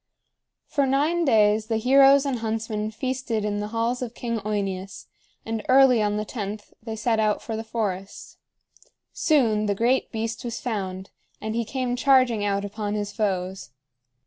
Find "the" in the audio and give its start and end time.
1.67-1.77, 3.59-3.67, 6.17-6.25, 7.55-7.63, 9.67-9.75